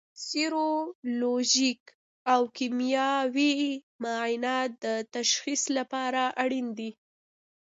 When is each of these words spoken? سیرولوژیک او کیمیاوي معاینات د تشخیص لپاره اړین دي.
سیرولوژیک 0.27 1.83
او 2.31 2.41
کیمیاوي 2.57 3.55
معاینات 4.01 4.71
د 4.83 4.85
تشخیص 5.15 5.63
لپاره 5.77 6.23
اړین 6.43 6.67
دي. 6.77 6.91